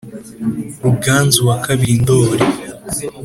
ruganzu 0.83 1.39
wa 1.49 1.55
kabiri 1.65 1.93
ndoli 2.01 2.45